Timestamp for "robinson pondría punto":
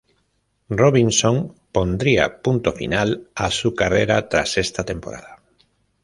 0.81-2.71